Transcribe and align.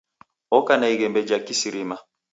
Oka 0.57 0.73
na 0.77 0.87
ighembe 0.93 1.21
ja 1.29 1.37
kisirima. 1.45 1.97